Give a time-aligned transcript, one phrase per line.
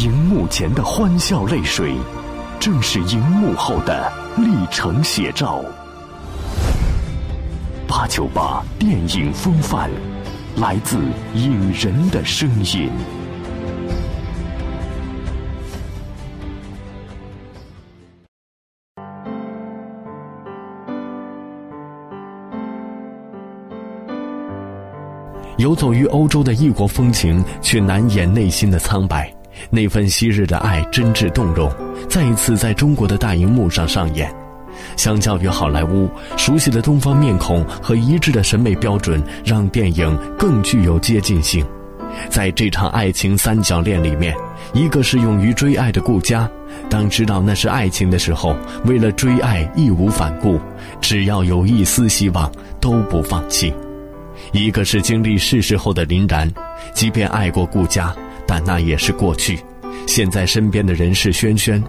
[0.00, 1.94] 荧幕前的欢笑泪水，
[2.58, 5.62] 正是荧幕后的历程写照。
[7.86, 9.90] 八九八电影风范，
[10.56, 10.96] 来自
[11.34, 12.90] 影人的声音。
[25.58, 29.30] 游走于欧洲的异国风情，却难掩内心的苍白。
[29.70, 31.70] 那份昔日的爱，真挚动容，
[32.08, 34.32] 再一次在中国的大荧幕上上演。
[34.96, 41.64] 相较于好莱坞，熟悉的东方面孔和一致的审美标准，让电影更具有接近性。
[42.28, 44.34] 在这场爱情三角恋里面，
[44.72, 46.48] 一个是勇于追爱的顾佳，
[46.88, 50.58] 当知道那是爱情的时候，为了追爱义无反顾，
[51.00, 53.72] 只要有一丝希望都不放弃。
[54.52, 56.50] 一个是经历世事后的林然，
[56.94, 58.14] 即便爱过顾家，
[58.50, 59.60] 但那也是过去。
[60.08, 61.80] 现在身边的人是轩轩，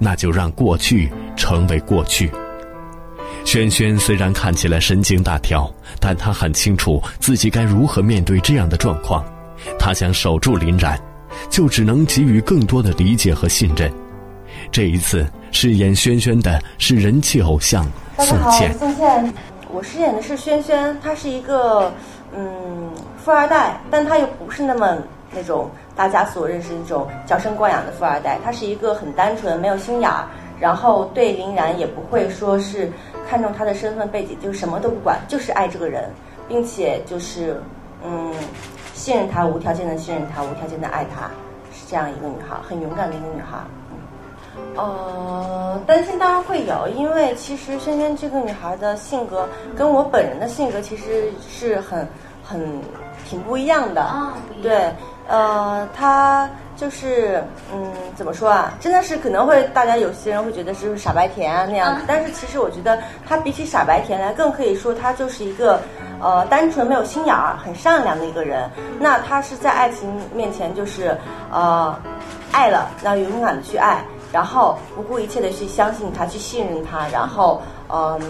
[0.00, 2.28] 那就让过去成为过去。
[3.44, 9.24] 轩轩虽然看起来神经大条，但他很清楚自己该如何面对这样的状况。
[9.78, 11.00] 他想守住林然，
[11.48, 13.88] 就只能给予更多的理解和信任。
[14.72, 17.86] 这一次饰演轩轩的是人气偶像
[18.18, 18.76] 宋茜。
[18.76, 19.32] 宋茜。
[19.70, 21.92] 我饰演的是轩轩，他是一个
[22.36, 22.90] 嗯
[23.24, 24.98] 富二代，但他又不是那么
[25.30, 30.24] 那种大家所认识那种娇生惯养的富二代，他是一个很单纯、没有心眼儿，
[30.60, 32.88] 然后对林然也不会说是
[33.28, 36.08] 看重他的身份背景，就什么都不管，就是爱这个人，
[36.46, 37.60] 并且就是
[38.04, 38.32] 嗯
[38.94, 41.26] 信任他，无条件的信任他，无条件的爱他，
[41.72, 43.58] 是这样一个女孩，很勇敢的一个女孩。
[44.76, 52.06] 呃，担心当然会有，因为其实萱萱这个女孩的性格跟我本人的性格其实是很
[52.48, 52.80] 很
[53.28, 54.32] 挺不一样的啊。
[54.62, 54.90] 对，
[55.28, 58.72] 呃，他就是嗯，怎么说啊？
[58.80, 65.78] 真的是可能会大家有些人会觉得是傻白甜啊那样子，但是其实我觉得他比起傻白甜来，更可以说他就是一个
[66.20, 68.70] 呃单纯没有心眼儿、很善良的一个人。
[68.98, 71.16] 那他是在爱情面前就是
[71.52, 71.94] 呃
[72.50, 74.02] 爱了，那勇敢的去爱。
[74.30, 78.20] 然后不顾一切的去相信他，去信任他，然后嗯，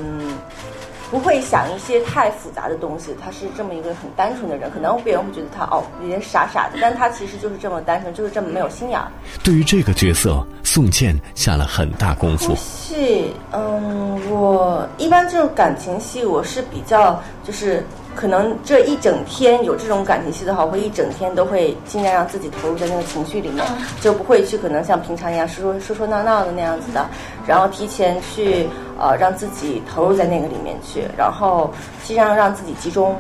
[1.10, 3.14] 不会想一些太复杂的东西。
[3.22, 9.08] 他是这么一个很单纯的人，可能别人会觉得他哦有点傻傻的，但他其实就是这么单纯，就是这么没有心眼儿。
[9.42, 12.54] 对于这个角色，宋茜下了很大功夫。
[12.56, 17.84] 戏，嗯，我一般这种感情戏，我是比较就是。
[18.14, 23.64] 可能这一整天有这种感情戏的话，我会一整天都会尽量让自己投入在那个情绪里面，
[24.00, 27.06] 就不会去可能像平常一样说说说说闹闹的那样子的，
[27.46, 31.70] 然后提前去呃让自己投入在那个里面去，然后
[32.02, 33.14] 尽量让自己集中，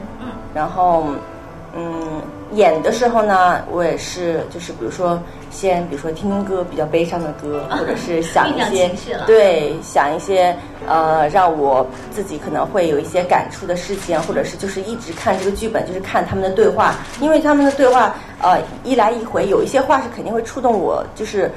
[0.52, 1.04] 然后
[1.76, 2.20] 嗯
[2.52, 5.20] 演的时候呢，我也是就是比如说。
[5.50, 8.88] 先比如说听听歌，比较悲伤的歌， 或者是想一些
[9.26, 10.54] 对想一些
[10.86, 21.50] 呃让我自己可能会有一些感触的事情，或者是就是一直看这个剧本，就是看他们的对话，因为他们的对话呃一来一回，有一些话是肯定会触动我，就是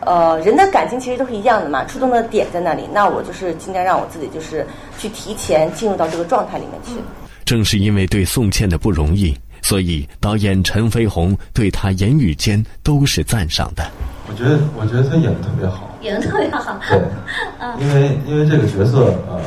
[0.00, 4.66] 呃人的感情其实都是一样的嘛，触动的点在那里，那我就是尽量让我自己就是
[4.98, 7.00] 去提前进入到这个状态里面去。
[7.44, 9.36] 正是因为对宋茜的不容易。
[9.64, 13.82] 所以，导演陈飞鸿对他言语间都是赞赏的。
[14.28, 16.78] 我觉得，我觉得他演的特别好，演的特别好。
[16.90, 17.00] 对，
[17.80, 19.40] 因为因为这个角色，呃，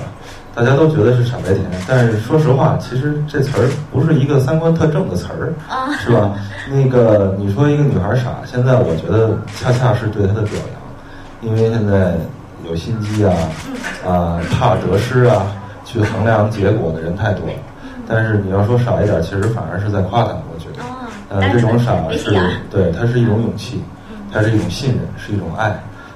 [0.55, 6.33] 大家都觉得是傻白甜，但是说实话，其实这词儿不是一个三观特正的词儿，啊是吧？
[6.71, 12.15] 那个你说一个女孩傻，现在我觉得恰恰是对她的表扬，因为现在
[12.67, 13.33] 有心机啊，
[14.03, 15.45] 啊，怕得失啊，
[15.85, 17.53] 去衡量结果的人太多了。
[18.07, 20.29] 但是你要说傻一点，其实反而是在夸他。
[20.53, 20.83] 我觉得，
[21.29, 22.31] 呃，这种傻是
[22.71, 23.83] 对，他是一种勇气，
[24.31, 25.69] 它是一种信任，是一种爱。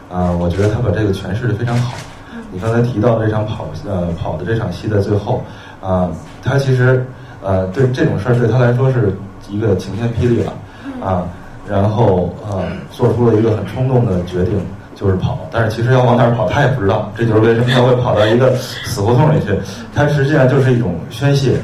[0.09, 1.93] 啊，我觉得他把这个诠释的非常好。
[2.51, 5.43] 你刚才提到这场跑呃跑的这场戏的最后，
[5.81, 6.09] 啊，
[6.43, 7.05] 他其实
[7.41, 9.13] 呃对这种事儿对他来说是
[9.49, 10.53] 一个晴天霹雳了，
[11.01, 11.27] 啊，
[11.67, 14.59] 然后呃做出了一个很冲动的决定，
[14.95, 15.39] 就是跑。
[15.49, 17.09] 但是其实要往哪儿跑，他也不知道。
[17.17, 19.57] 这就是为什么他会跑到一个死胡同里去。
[19.95, 21.57] 他实际上就是一种宣泄。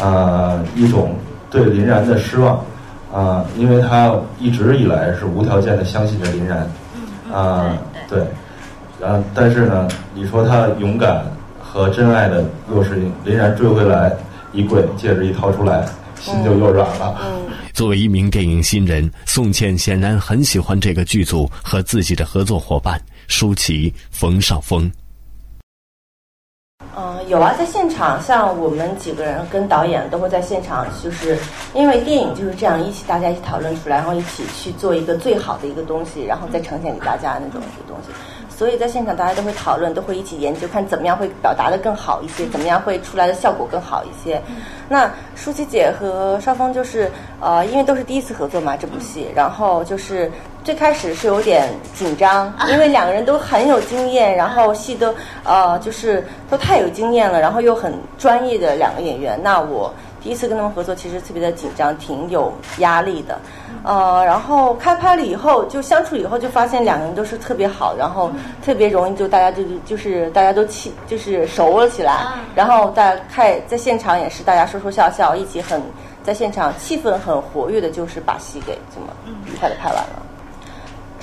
[0.00, 1.14] 啊，一种
[1.50, 2.64] 对林然的失望，
[3.12, 6.68] 啊，因为他一直以来是无条件的相信着林然，
[7.32, 8.26] 啊，对，
[9.00, 11.24] 然后但是呢，你说他勇敢
[11.60, 14.12] 和真爱的，又是林然追回来
[14.52, 15.84] 一跪，戒指一掏出来，
[16.20, 17.14] 心就又软了。
[17.72, 24.90] 作为一名电影新人，宋茜显然很喜欢这个剧组和自己的合作伙伴舒淇、冯绍峰。
[27.26, 31.38] 有啊，在现场，像我们几个人跟导演都会在现场，就是
[31.72, 38.12] 因为电影就是这样，一起大家一起讨论出来，然后一起去做一个最好的一个东西，然后再呈现给大家那种一个东西。
[38.54, 44.40] 所以在现场大家都会讨论，都会一起研究，看怎么样会表达的更好一些，怎么样会出来的效果更好一些。
[44.88, 47.10] 那舒淇姐和邵峰就是
[47.40, 50.30] 呃，因为都是第一次合作嘛，这部戏，然后就是
[50.64, 55.14] 最开始是有点紧张， 因为两个人都很有经验，然后戏都
[55.44, 59.92] 呃就是都太有经验了，然后又很专业的两个演员，那我。
[60.22, 63.38] 第一次跟他们合作，其实特别的紧张，挺有压力的，
[63.82, 68.32] 呃，然后开拍了以后，就相处以后，就发现两个人都是特别好，然后
[68.64, 72.24] 特别容易就大家就就是大家都气就是熟了起来，
[72.54, 75.78] 然后在开在现场也是大家说说笑笑，一起很
[76.22, 79.08] 在现场气氛很活跃的，就是把戏给这么
[79.44, 80.22] 愉快的拍完了。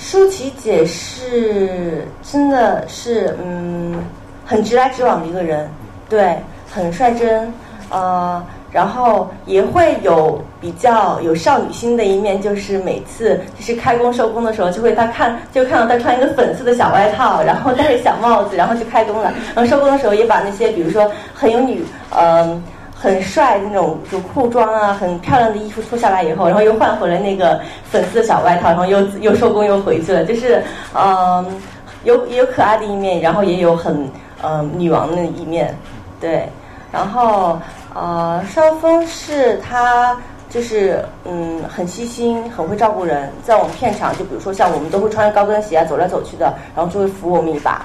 [0.02, 3.94] 舒淇姐是真的是嗯
[4.44, 5.70] 很直来直往的一个人，
[6.08, 6.36] 对，
[6.68, 7.54] 很率真，
[7.88, 8.44] 呃。
[8.72, 19.30] 然后也会有比较有少女心的一面，就是每次就是开工收工的时候，就会她看就看到她穿一个粉色的小外套，然后戴着小帽子，然后就开工了。
[19.54, 21.84] 然后收工的时候也把那些比如说很有女
[22.18, 22.64] 嗯
[23.02, 27.60] 很帅那种就裤装啊，很漂亮的衣服脱下来以后，然后又换回了那个
[27.90, 30.24] 粉色小外套，然后又又收工又回去了。
[30.24, 30.62] 就是
[30.94, 31.60] 嗯
[32.04, 34.08] 有也有可爱的一面，然后也有很
[34.42, 35.76] 嗯女王的一面，
[36.20, 36.48] 对，
[36.92, 37.58] 然后。
[37.94, 40.16] 呃，邵峰是他
[40.48, 47.84] 就是嗯很细心，很会照顾人，在我们片场，就比如说像我们都会穿着高跟鞋啊走来走去的，然后就会扶我们一把，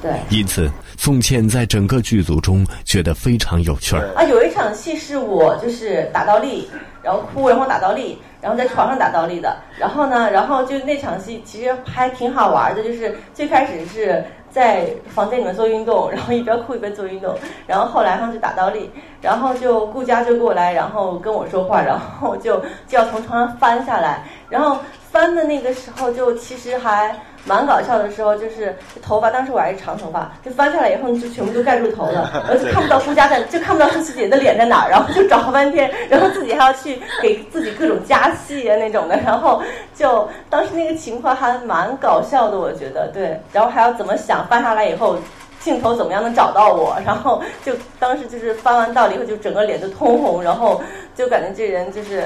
[0.00, 0.12] 对。
[0.30, 4.08] 因此，宋茜在整个剧组中觉得非常有趣儿。
[4.14, 6.68] 啊，有一场戏是我就是打倒立，
[7.02, 14.24] 然后哭，然后打倒立，然后在床上打倒立的，然后呢，然后就那场戏其实还挺好玩的，就是最开始是。
[14.50, 17.32] 在房间里面做运动，然后一边哭一边做运动，
[17.68, 18.90] 然后后来他们就打倒立，
[19.22, 22.58] 然后就顾佳就过来，然后跟我说话，然后就
[22.88, 24.76] 就要从床上翻下来，然后
[25.10, 27.14] 翻的那个时候就其实还。
[27.46, 39.62] 蛮搞笑的时候，就是头发，当时我还是长头发，就翻下来以后就全部都盖住头了， 然后就看不到顾家在，就看不到舒淇姐的脸在哪儿，然后就找半天，然后自己还要去给自己各种加戏啊那种的，然后
[39.94, 45.16] 就当时那个情况还蛮搞笑的，我觉得对，然后还要怎么想翻下来以后
[45.60, 50.82] 镜头怎么样能找到我，然后就当时就是翻完到了以后就整个脸都通红，然后
[51.14, 52.24] 就感觉这人就是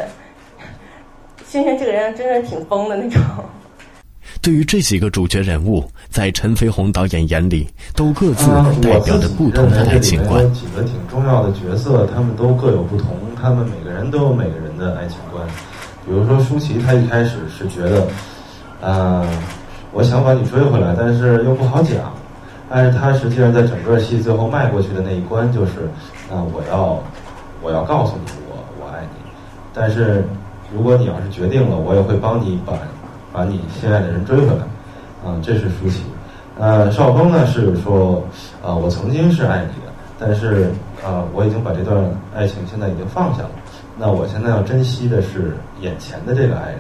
[1.54, 3.22] 轩轩这个人真的挺疯的那种。
[4.42, 8.50] 对于这几个主角人物，在陈飞鸿导演眼里，都各自
[8.82, 10.52] 代表着不同的爱情观。
[10.52, 15.46] 几个挺重要的角色，他们都各有不同，他们每个人都有每个人的爱情观。
[16.04, 18.04] 比如说舒淇，她一开始是觉得，
[18.80, 19.24] 呃，
[19.92, 22.12] 我想把你追回来，但是又不好讲。
[22.68, 25.88] 但是她实际上在整个戏最后迈过去的那一关，就是，
[26.32, 27.00] 啊，我要，
[27.62, 29.30] 我要告诉你，我我爱你。
[29.72, 30.24] 但是
[30.72, 32.74] 如果你要是决定了，我也会帮你把。
[33.34, 34.62] 把你心爱的人追回来，
[35.28, 36.04] 啊，这是舒淇。
[36.56, 38.22] 呃，邵峰呢是说，
[38.62, 40.70] 啊，我曾经是爱你的，但是
[41.04, 41.98] 啊，我已经把这段
[42.32, 43.50] 爱情现在已经放下了。
[43.98, 46.78] 那我现在要珍惜的是眼前的这个爱人，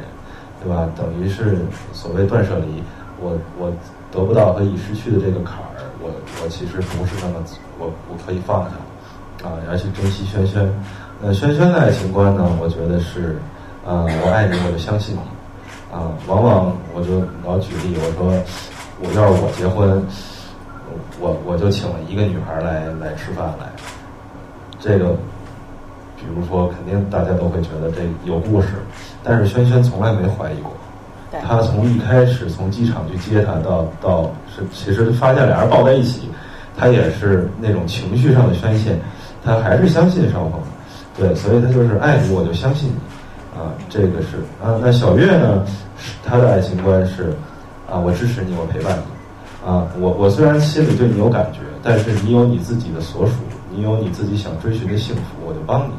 [0.62, 0.88] 对吧？
[0.96, 1.58] 等于是
[1.92, 2.80] 所谓断舍离，
[3.20, 3.72] 我我
[4.12, 6.08] 得不到和已失去的这个坎儿，我
[6.40, 7.44] 我其实不是那么
[7.80, 10.72] 我我可以放下，啊，要去珍惜轩轩。
[11.20, 12.48] 那轩轩的爱情观呢？
[12.60, 13.38] 我觉得是，
[13.84, 15.20] 啊，我爱你，我就相信你。
[15.94, 18.32] 啊，往往我就老举例，我说，
[18.98, 20.02] 我要是我结婚，
[21.20, 23.66] 我我就请了一个女孩来来吃饭来，
[24.80, 25.10] 这个，
[26.16, 28.68] 比如说，肯定大家都会觉得这有故事，
[29.22, 30.72] 但是轩轩从来没怀疑过，
[31.46, 36.28] 他从一开始从机场去接她到到是，其实发现俩人抱在一起，
[36.76, 38.98] 他也是那种情绪上的宣泄，
[39.44, 40.60] 他还是相信邵鹏，
[41.16, 42.94] 对，所以他就是爱你，我就相信你。
[43.54, 45.64] 啊，这个是啊，那小月呢？
[45.96, 47.32] 是她的爱情观是
[47.88, 49.68] 啊，我支持你，我陪伴你。
[49.68, 53.32] 啊，我我虽然心里对你有感觉，但是你有你自己的所属，
[53.70, 55.92] 你有你自己想追寻的幸福，我就帮你。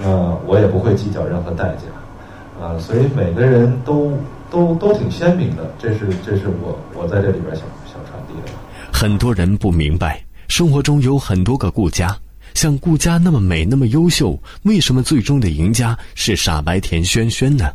[0.00, 0.08] 那
[0.46, 2.64] 我也不会计较任何代价。
[2.64, 4.12] 啊，所以每个人都
[4.50, 8.52] 都都挺鲜明的，这是这是我我在这里边想想传递的。
[8.92, 12.16] 很多人不明白，生活中有很多个顾家。
[12.58, 17.70] 像顾佳那么美、那么优秀，为什么最终的赢家是傻白甜萱萱呢？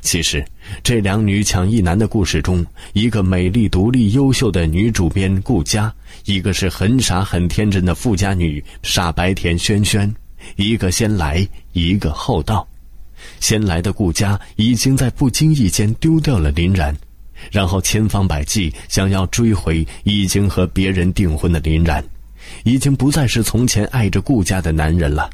[0.00, 0.44] 其实，
[0.82, 5.94] 这两女抢一男的故事中，一个美丽、独立、优秀的女主编顾佳，
[6.24, 10.12] 一个是很傻、很天真的富家女傻白甜萱萱，
[10.56, 12.66] 一个先来，一个后到。
[13.38, 16.92] 先来的顾佳已经在不经意间丢掉了林然，
[17.52, 22.04] 然后千方百计想要追回已经和别人订婚的林然。
[22.64, 25.28] 已经不再是从前爱着顾家的男人了。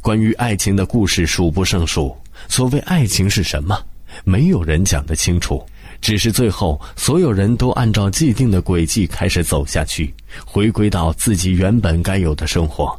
[0.00, 2.16] 关于爱情的故事数不胜数。
[2.48, 3.76] 所谓爱情是什么？
[4.24, 5.64] 没有人讲得清楚。
[6.00, 10.14] 只是最后，所有人都按照既定的轨迹开始走下去，
[10.46, 12.96] 回归到自己原本该有的生活。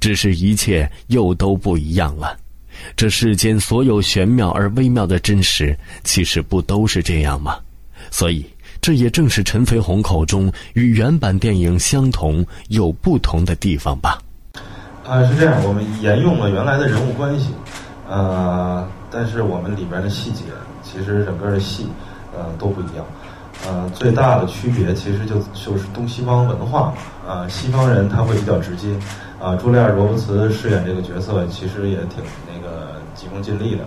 [0.00, 2.38] 只是一切又都不一样了。
[2.96, 7.58] 这世间所有玄妙而微妙的真实，其实不都是这样吗？
[8.10, 8.46] 所以，
[8.80, 14.18] 这也正是陈飞鸿口中与原版电影相同又不同的地方吧。
[15.06, 17.50] 啊，是这样，我们沿用了原来的人物关系，
[18.08, 20.44] 呃，但是我们里边的细节，
[20.82, 21.86] 其实整个的戏，
[22.36, 23.04] 呃，都不一样。
[23.66, 26.94] 呃，最大的区别其实就就是东西方文化，
[27.26, 28.88] 呃，西方人他会比较直接。
[29.40, 33.84] 啊，朱丽叶·罗伯茨饰演这个角色，其实也挺那个急功近利的，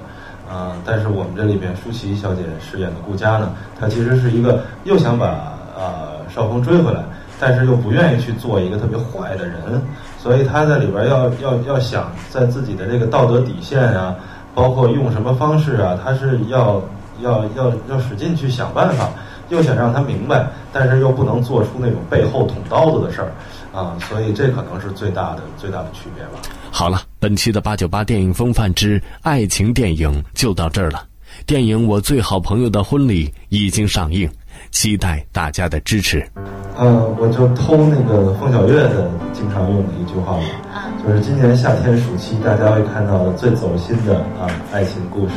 [0.51, 7.01] 啊，但是我们这里边舒淇小姐饰演的顾佳呢，她其实是一个又想把啊少峰追回来，
[7.39, 9.81] 但是又不愿意去做一个特别坏的人，
[10.19, 14.13] 所以她在里边要要要想在自己的这个道德底线啊，
[14.53, 16.81] 包括用什么方式啊，她是要
[17.21, 19.09] 要要要使劲去想办法，
[19.47, 23.31] 又想让他明白，但是又不能做出那种背后捅刀子的事儿。
[23.73, 26.41] 啊，所以这可能是最大的最大的区别吧。
[26.71, 31.05] 好了，本期的八九八电影风范之爱情电影就到这儿了。
[31.45, 34.27] 电影《我最好朋友的婚礼》已经上映，
[34.71, 36.27] 期待大家的支持。
[36.75, 45.35] 呃，我就偷那个凤小岳的经常用的一句话吧，就是今年夏天暑期大家会看到的最走心的啊爱情故事，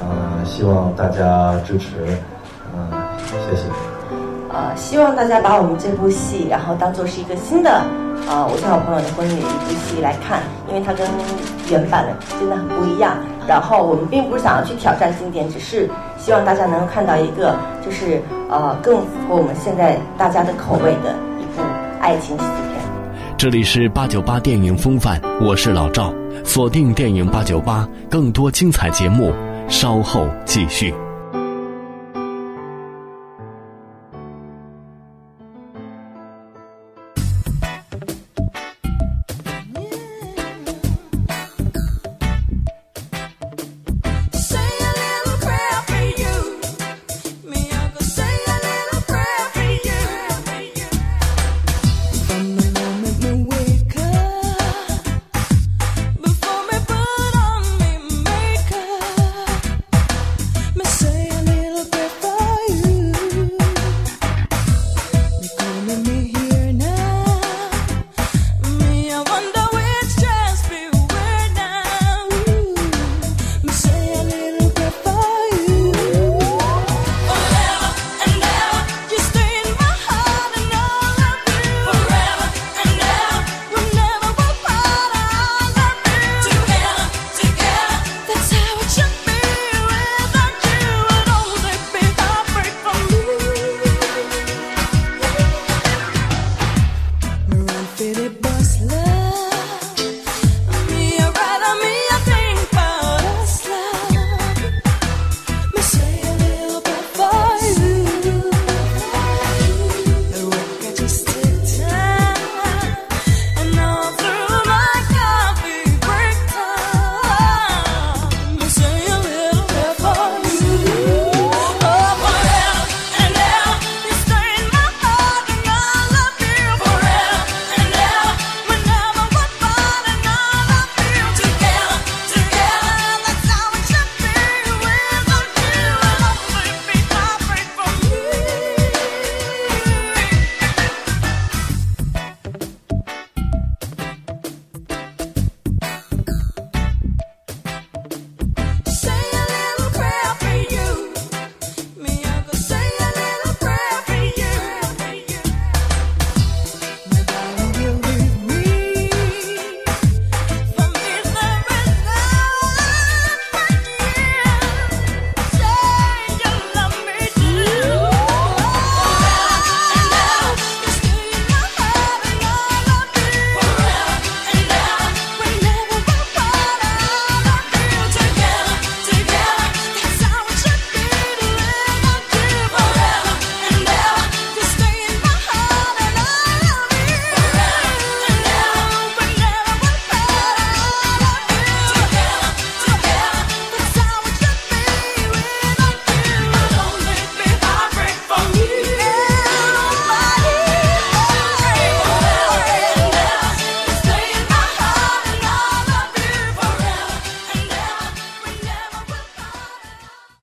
[0.00, 1.86] 呃，希望大家支持，
[2.74, 2.90] 嗯，
[3.28, 3.89] 谢谢。
[4.52, 7.82] 呃，希望大家把我们这部戏，然后当做是一个新的，
[8.28, 11.06] 呃，我最好朋友的婚礼一部戏来看，因为它跟
[11.70, 13.16] 原版的真的很不一样。
[13.46, 15.88] 然后我们并不是想要去挑战经典，只是
[16.18, 21.62] 希望大家能够看到一个，就是呃，更符合我们现在大家的口味的一部
[22.00, 22.82] 爱情喜剧片。
[23.38, 26.12] 这里是八九八电影风范，我是老赵，
[26.44, 29.32] 锁定电影八九八，更多精彩节目，
[29.68, 30.92] 稍后继续。